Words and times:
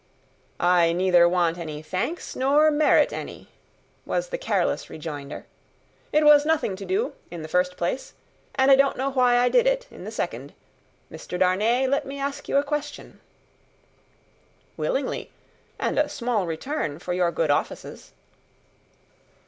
"I 0.59 0.93
neither 0.93 1.29
want 1.29 1.59
any 1.59 1.83
thanks, 1.83 2.35
nor 2.35 2.71
merit 2.71 3.13
any," 3.13 3.49
was 4.03 4.29
the 4.29 4.37
careless 4.39 4.89
rejoinder. 4.89 5.45
"It 6.11 6.25
was 6.25 6.43
nothing 6.43 6.75
to 6.77 6.85
do, 6.85 7.13
in 7.29 7.43
the 7.43 7.47
first 7.47 7.77
place; 7.77 8.15
and 8.55 8.71
I 8.71 8.75
don't 8.75 8.97
know 8.97 9.11
why 9.11 9.37
I 9.37 9.47
did 9.47 9.67
it, 9.67 9.85
in 9.91 10.03
the 10.03 10.09
second. 10.09 10.53
Mr. 11.11 11.37
Darnay, 11.37 11.85
let 11.85 12.07
me 12.07 12.17
ask 12.19 12.49
you 12.49 12.57
a 12.57 12.63
question." 12.63 13.19
"Willingly, 14.75 15.29
and 15.77 15.99
a 15.99 16.09
small 16.09 16.47
return 16.47 16.97
for 16.97 17.13
your 17.13 17.31
good 17.31 17.51
offices." 17.51 18.11